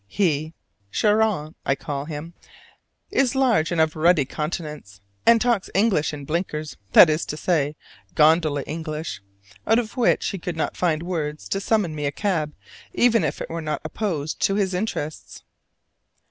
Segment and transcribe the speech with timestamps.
[0.07, 0.55] He
[0.91, 2.33] "Charon," I call him
[3.11, 7.75] is large and of ruddy countenance, and talks English in blinkers that is to say,
[8.15, 9.21] gondola English
[9.67, 12.55] out of which he could not find words to summon me a cab
[12.93, 15.43] even if it were not opposed to his interests.